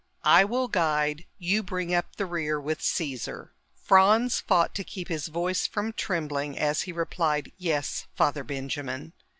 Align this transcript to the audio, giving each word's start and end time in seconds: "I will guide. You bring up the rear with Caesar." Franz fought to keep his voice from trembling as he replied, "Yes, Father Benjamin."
"I 0.25 0.45
will 0.45 0.67
guide. 0.67 1.25
You 1.37 1.61
bring 1.61 1.93
up 1.93 2.15
the 2.15 2.25
rear 2.25 2.59
with 2.59 2.81
Caesar." 2.81 3.51
Franz 3.75 4.39
fought 4.39 4.73
to 4.73 4.83
keep 4.83 5.09
his 5.09 5.27
voice 5.27 5.67
from 5.67 5.93
trembling 5.93 6.57
as 6.57 6.81
he 6.89 6.91
replied, 6.91 7.51
"Yes, 7.59 8.07
Father 8.15 8.43
Benjamin." 8.43 9.13